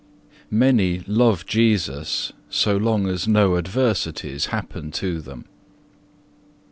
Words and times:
Many 0.49 1.03
love 1.05 1.45
Jesus 1.45 2.33
so 2.49 2.75
long 2.75 3.05
as 3.05 3.27
no 3.27 3.55
adversities 3.55 4.47
happen 4.47 4.89
to 4.93 5.21
them. 5.21 5.45